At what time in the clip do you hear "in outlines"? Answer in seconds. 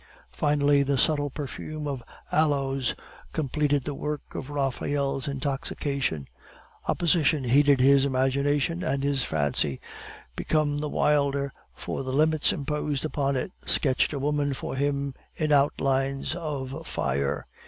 15.35-16.33